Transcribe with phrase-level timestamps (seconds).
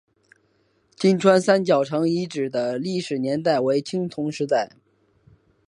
[0.95, 4.71] 金川三角城遗址的历史年代为青铜时代。